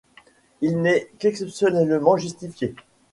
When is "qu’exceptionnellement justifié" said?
1.19-2.73